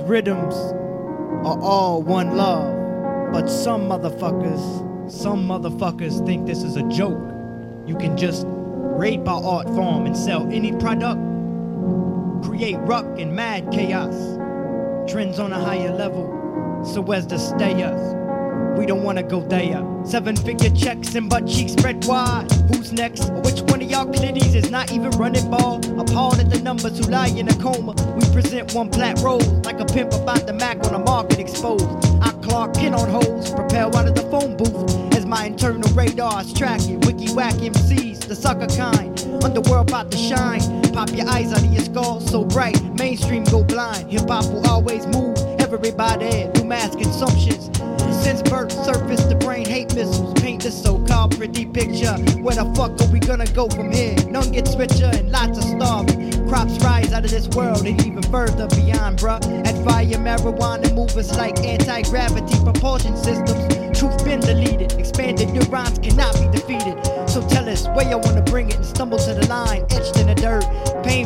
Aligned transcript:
rhythms 0.00 0.54
are 1.44 1.58
all 1.60 2.02
one 2.02 2.36
love. 2.36 3.32
But 3.32 3.48
some 3.48 3.88
motherfuckers, 3.88 5.10
some 5.10 5.46
motherfuckers 5.46 6.24
think 6.26 6.46
this 6.46 6.62
is 6.62 6.76
a 6.76 6.82
joke. 6.88 7.20
You 7.86 7.96
can 7.96 8.16
just 8.16 8.44
rape 8.46 9.26
our 9.26 9.42
art 9.42 9.66
form 9.68 10.06
and 10.06 10.16
sell 10.16 10.50
any 10.52 10.72
product. 10.72 11.20
Create 12.44 12.76
ruck 12.80 13.06
and 13.18 13.34
mad 13.34 13.70
chaos. 13.72 14.14
Trends 15.10 15.38
on 15.38 15.52
a 15.52 15.58
higher 15.58 15.92
level, 15.94 16.84
so 16.84 17.02
as 17.12 17.26
to 17.26 17.38
stay 17.38 17.82
us. 17.82 18.19
We 18.76 18.86
don't 18.86 19.02
wanna 19.02 19.22
go 19.22 19.40
there. 19.40 19.84
Seven 20.04 20.36
figure 20.36 20.70
checks 20.70 21.14
and 21.14 21.28
butt 21.28 21.46
cheeks 21.46 21.72
spread 21.72 22.04
wide. 22.06 22.50
Who's 22.72 22.92
next? 22.92 23.28
Or 23.28 23.40
which 23.42 23.60
one 23.62 23.82
of 23.82 23.90
y'all 23.90 24.06
clitties 24.06 24.54
is 24.54 24.70
not 24.70 24.92
even 24.92 25.10
running 25.12 25.50
ball? 25.50 25.76
Appalled 26.00 26.38
at 26.40 26.50
the 26.50 26.60
numbers 26.60 26.98
who 26.98 27.10
lie 27.10 27.28
in 27.28 27.48
a 27.48 27.54
coma. 27.56 27.92
We 28.16 28.22
present 28.32 28.74
one 28.74 28.90
flat 28.90 29.18
rose 29.20 29.46
like 29.66 29.80
a 29.80 29.84
pimp 29.84 30.12
about 30.14 30.46
the 30.46 30.52
Mac 30.52 30.84
on 30.86 30.94
a 30.94 30.98
market 30.98 31.38
exposed. 31.38 31.84
I 32.22 32.30
Clark 32.42 32.74
Kent 32.74 32.94
on 32.94 33.08
holes, 33.08 33.52
propel 33.52 33.94
out 33.96 34.08
of 34.08 34.14
the 34.14 34.22
phone 34.22 34.56
booth 34.56 35.14
as 35.14 35.24
my 35.24 35.44
internal 35.44 35.88
radars 35.92 36.52
track 36.52 36.80
it. 36.88 37.04
Wiki 37.06 37.32
whack 37.32 37.54
MCs, 37.54 38.26
the 38.26 38.34
sucker 38.34 38.66
kind. 38.66 39.20
Underworld 39.44 39.88
about 39.88 40.10
to 40.10 40.18
shine. 40.18 40.60
Pop 40.92 41.10
your 41.12 41.28
eyes 41.28 41.52
out 41.52 41.62
of 41.62 41.72
your 41.72 41.84
skull 41.84 42.20
so 42.20 42.44
bright. 42.44 42.82
Mainstream 42.98 43.44
go 43.44 43.62
blind. 43.62 44.10
Hip 44.10 44.28
hop 44.28 44.46
will 44.46 44.66
always 44.68 45.06
move. 45.06 45.38
Everybody 45.60 46.50
through 46.52 46.64
mass 46.64 46.96
consumptions. 46.96 47.68
Since 48.22 48.42
birth, 48.42 48.72
surface 48.84 49.24
the 49.24 49.34
brain 49.34 49.64
hate 49.66 49.94
missiles. 49.94 50.34
Paint 50.34 50.62
the 50.62 50.70
so-called 50.70 51.36
pretty 51.36 51.64
picture. 51.64 52.12
Where 52.42 52.54
the 52.54 52.70
fuck 52.76 53.00
are 53.00 53.12
we 53.12 53.18
gonna 53.18 53.46
go 53.46 53.68
from 53.68 53.90
here? 53.90 54.14
None 54.28 54.52
gets 54.52 54.76
richer 54.76 55.10
and 55.12 55.30
lots 55.32 55.58
of 55.58 55.64
starving. 55.64 56.30
Crops 56.48 56.78
rise 56.84 57.12
out 57.12 57.24
of 57.24 57.30
this 57.30 57.48
world 57.48 57.86
and 57.86 58.00
even 58.06 58.22
further 58.24 58.68
beyond, 58.68 59.18
bruh. 59.18 59.40
Admire 59.66 60.18
marijuana 60.18 60.94
movers 60.94 61.36
like 61.36 61.58
anti-gravity 61.60 62.56
propulsion 62.62 63.16
systems. 63.16 63.98
Truth 63.98 64.24
been 64.24 64.40
deleted. 64.40 64.92
Expanded 64.98 65.50
neurons 65.50 65.98
cannot 65.98 66.34
be 66.34 66.46
defeated. 66.48 66.96
So 67.28 67.46
tell 67.48 67.68
us 67.68 67.86
where 67.88 68.08
you 68.08 68.18
wanna 68.18 68.42
bring 68.42 68.68
it 68.68 68.76
and 68.76 68.86
stumble 68.86 69.18
to 69.18 69.34
the 69.34 69.46
line, 69.48 69.84
etched 69.90 70.16
in 70.18 70.26
the 70.26 70.34
dirt. 70.34 70.64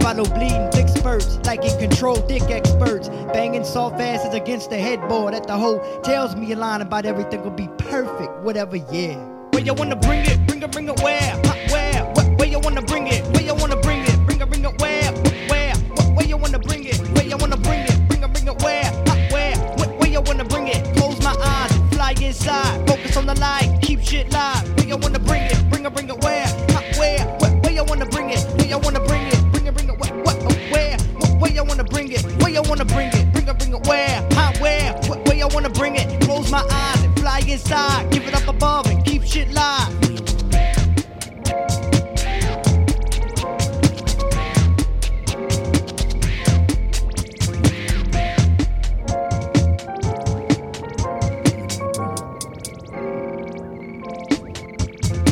Follow 0.00 0.24
bleeding, 0.24 0.70
thick 0.70 0.88
spurts, 0.88 1.38
like 1.44 1.64
in 1.64 1.78
control, 1.78 2.16
dick 2.26 2.42
experts. 2.50 3.08
Banging 3.32 3.64
soft 3.64 4.00
asses 4.00 4.34
against 4.34 4.70
the 4.70 4.78
headboard 4.78 5.34
at 5.34 5.46
the 5.46 5.56
hoe. 5.56 5.78
Tells 6.02 6.34
me 6.36 6.52
a 6.52 6.56
line 6.56 6.80
about 6.80 7.04
everything 7.06 7.42
will 7.42 7.50
be 7.50 7.68
perfect, 7.78 8.32
whatever, 8.42 8.76
yeah. 8.76 9.16
Where 9.52 9.62
you 9.62 9.74
wanna 9.74 9.96
bring 9.96 10.24
it? 10.24 10.46
Bring 10.46 10.62
it, 10.62 10.70
bring 10.70 10.88
it 10.88 11.00
where? 11.02 11.36
Where? 11.70 12.04
Where, 12.14 12.36
where 12.36 12.48
you 12.48 12.60
wanna 12.60 12.82
bring 12.82 13.06
it? 13.08 13.24
Where 13.34 13.42
you 13.42 13.54
wanna 13.54 13.76
bring 13.76 14.00
it? 14.00 14.26
Bring 14.26 14.40
it, 14.40 14.48
bring 14.48 14.64
it 14.64 14.80
where? 14.80 15.12
Where? 15.48 15.74
Where, 15.74 16.12
where 16.14 16.26
you 16.26 16.36
wanna 16.36 16.58
bring 16.58 16.84
it? 16.84 16.98
Where 17.14 17.26
you 17.26 17.36
wanna 17.36 17.56
bring 17.56 17.80
it? 17.80 18.08
Bring 18.08 18.22
it, 18.22 18.32
bring 18.32 18.46
it 18.46 18.62
where? 18.62 18.90
Where? 19.32 19.56
Where, 19.56 19.88
where 19.98 20.08
you 20.08 20.20
wanna 20.20 20.44
bring 20.44 20.68
it? 20.68 20.96
Close 20.96 21.22
my 21.22 21.34
eyes 21.40 21.78
fly 21.98 22.26
inside. 22.26 22.88
Focus 22.88 23.16
on 23.16 23.26
the 23.26 23.34
light, 23.34 23.78
keep 23.82 24.00
shit 24.00 24.32
live. 24.32 24.57
Shit. 39.38 39.48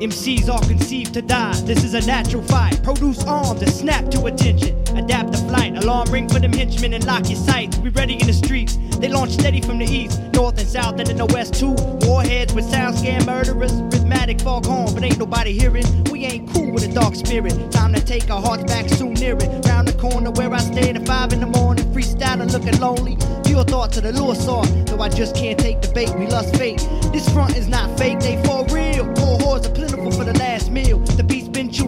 MCs 0.00 0.48
are 0.48 0.60
conceived 0.60 1.12
to 1.14 1.22
die. 1.22 1.60
This 1.62 1.82
is 1.82 1.94
a 1.94 2.00
natural 2.06 2.42
fight. 2.44 2.80
Produce 2.84 3.24
arms 3.24 3.62
and 3.62 3.70
snap 3.72 4.08
to 4.12 4.26
attention. 4.26 4.80
Adapt 4.96 5.32
the 5.32 5.38
flight. 5.38 5.77
Alarm 5.88 6.10
ring 6.10 6.28
for 6.28 6.38
them 6.38 6.52
henchmen 6.52 6.92
and 6.92 7.06
lock 7.06 7.30
your 7.30 7.38
sights. 7.38 7.78
We 7.78 7.88
ready 7.88 8.20
in 8.20 8.26
the 8.26 8.34
streets. 8.34 8.76
They 8.98 9.08
launch 9.08 9.30
steady 9.30 9.62
from 9.62 9.78
the 9.78 9.86
east, 9.86 10.20
north 10.34 10.58
and 10.58 10.68
south, 10.68 11.00
and 11.00 11.08
in 11.08 11.16
the 11.16 11.24
west 11.24 11.54
too. 11.54 11.74
Warheads 12.06 12.52
with 12.52 12.66
sound 12.66 12.98
scan 12.98 13.24
murderers. 13.24 13.72
Rhythmatic 13.72 14.42
foghorn, 14.42 14.92
but 14.92 15.02
ain't 15.02 15.18
nobody 15.18 15.58
hearing. 15.58 15.86
We 16.12 16.26
ain't 16.26 16.52
cool 16.52 16.72
with 16.72 16.84
a 16.84 16.92
dark 16.92 17.14
spirit. 17.14 17.72
Time 17.72 17.94
to 17.94 18.04
take 18.04 18.28
our 18.28 18.42
hearts 18.42 18.64
back 18.64 18.90
soon 18.90 19.14
near 19.14 19.34
it. 19.38 19.64
Round 19.64 19.88
the 19.88 19.94
corner 19.94 20.30
where 20.30 20.52
I 20.52 20.58
stay 20.58 20.90
at 20.90 21.06
five 21.06 21.32
in 21.32 21.40
the 21.40 21.46
morning, 21.46 21.90
freestyling, 21.94 22.52
looking 22.52 22.78
lonely. 22.78 23.16
Pure 23.46 23.64
thought 23.64 23.90
to 23.92 24.02
the 24.02 24.12
lure 24.12 24.34
saw. 24.34 24.60
Though 24.84 25.00
I 25.00 25.08
just 25.08 25.34
can't 25.34 25.58
take 25.58 25.80
the 25.80 25.88
bait. 25.88 26.14
We 26.18 26.26
lust 26.26 26.54
fate. 26.56 26.86
This 27.14 27.26
front 27.30 27.56
is 27.56 27.66
not 27.66 27.96
fake. 27.98 28.20
They 28.20 28.36
for 28.44 28.66
real. 28.66 29.06
Poor 29.14 29.38
whores 29.38 29.64
are 29.64 29.72
plentiful 29.72 30.12
for 30.12 30.24
the 30.24 30.34
last 30.34 30.70
meal. 30.70 30.98
The 30.98 31.24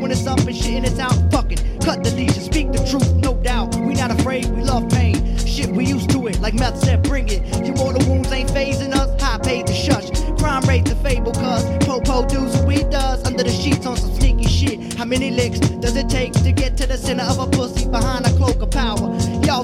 chewing 0.00 0.12
us 0.12 0.26
up 0.26 0.38
and 0.38 0.56
shitting 0.56 0.84
us 0.84 0.98
out. 0.98 1.30
Fucking 1.30 1.80
cut 1.80 2.02
the 2.02 2.10
leash 2.12 2.36
and 2.36 2.44
speak 2.44 2.72
the 2.72 2.84
truth, 2.88 3.12
no 3.16 3.34
doubt. 3.34 3.74
We 3.76 3.94
not 3.94 4.10
afraid, 4.10 4.46
we 4.46 4.62
love 4.62 4.88
pain. 4.88 5.36
Shit, 5.38 5.70
we 5.70 5.84
used 5.84 6.10
to 6.10 6.26
it, 6.26 6.40
like 6.40 6.54
meth 6.54 6.78
said, 6.78 7.02
bring 7.02 7.28
it. 7.28 7.42
Your 7.64 7.74
mortal 7.76 8.06
wounds 8.08 8.30
ain't 8.32 8.50
phasing 8.50 8.94
us. 8.94 9.20
High 9.20 9.38
paid 9.38 9.66
to 9.66 9.74
shush. 9.74 10.10
Crime 10.38 10.62
rate's 10.62 10.90
a 10.90 10.96
fable, 10.96 11.32
cuz 11.32 11.64
Popo 11.86 12.26
does 12.26 12.56
what 12.56 12.66
we 12.66 12.82
does 12.84 13.24
under 13.26 13.42
the 13.42 13.50
sheets 13.50 13.86
on 13.86 13.96
some 13.96 14.14
sneaky 14.14 14.46
shit. 14.46 14.94
How 14.94 15.04
many 15.04 15.30
licks 15.30 15.60
does 15.60 15.96
it 15.96 16.08
take 16.08 16.32
to 16.32 16.52
get 16.52 16.76
to 16.78 16.86
the 16.86 16.96
center 16.96 17.24
of 17.24 17.38
a 17.38 17.46
pussy 17.46 17.88
behind 17.88 18.26
a 18.26 18.32
cloak 18.36 18.62
of 18.62 18.69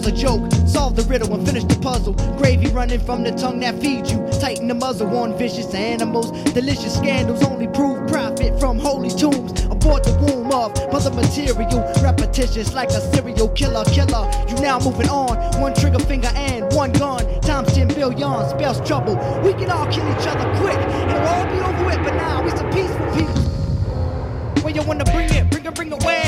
A 0.07 0.13
joke. 0.13 0.53
Solve 0.69 0.95
the 0.95 1.03
riddle 1.03 1.35
and 1.35 1.45
finish 1.45 1.65
the 1.65 1.75
puzzle. 1.81 2.13
Gravy 2.39 2.69
running 2.69 3.01
from 3.01 3.25
the 3.25 3.33
tongue 3.33 3.59
that 3.61 3.81
feeds 3.81 4.13
you. 4.13 4.25
Tighten 4.41 4.69
the 4.69 4.75
muzzle 4.75 5.09
on 5.17 5.37
vicious 5.37 5.75
animals. 5.75 6.31
Delicious 6.53 6.95
scandals 6.95 7.43
only 7.43 7.67
prove 7.67 8.07
profit 8.07 8.57
from 8.61 8.79
holy 8.79 9.11
tombs. 9.11 9.65
Abort 9.65 10.05
the 10.05 10.13
womb 10.23 10.53
of 10.53 10.71
mother 10.93 11.11
material. 11.11 11.83
Repetitious 12.05 12.73
like 12.73 12.91
a 12.91 13.01
serial 13.13 13.49
killer. 13.49 13.83
Killer. 13.87 14.31
You 14.49 14.55
now 14.63 14.79
moving 14.79 15.09
on. 15.09 15.39
One 15.61 15.75
trigger 15.75 15.99
finger 15.99 16.31
and 16.37 16.73
one 16.73 16.93
gun. 16.93 17.41
Times 17.41 17.73
10 17.73 17.89
billion 17.89 18.49
spells 18.49 18.81
trouble. 18.87 19.17
We 19.43 19.55
can 19.55 19.73
all 19.73 19.91
kill 19.91 20.07
each 20.13 20.27
other 20.29 20.47
quick. 20.61 20.79
It'll 20.79 21.27
all 21.27 21.47
be 21.47 21.59
over 21.59 21.85
with, 21.85 21.99
but 22.05 22.15
now 22.15 22.45
we 22.45 22.51
some 22.51 22.71
peaceful 22.71 23.07
people. 23.11 23.43
Where 24.63 24.73
you 24.73 24.83
wanna 24.83 25.05
bring 25.07 25.31
it? 25.35 25.51
Bring 25.51 25.65
it, 25.67 25.75
bring 25.75 25.93
it? 25.93 26.26